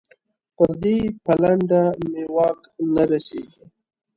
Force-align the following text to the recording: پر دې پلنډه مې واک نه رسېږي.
پر 0.55 0.71
دې 0.81 0.97
پلنډه 1.25 1.81
مې 2.11 2.23
واک 2.35 2.59
نه 2.93 3.03
رسېږي. 3.09 3.63